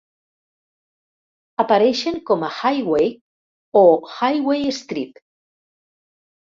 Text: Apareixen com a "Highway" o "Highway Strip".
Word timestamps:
Apareixen 1.65 2.17
com 2.31 2.47
a 2.47 2.51
"Highway" 2.55 3.07
o 3.85 3.87
"Highway 4.19 4.69
Strip". 4.83 5.27